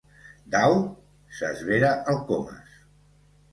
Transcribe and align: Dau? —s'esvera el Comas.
Dau? 0.55 0.77
—s'esvera 1.41 1.93
el 2.15 2.19
Comas. 2.33 2.83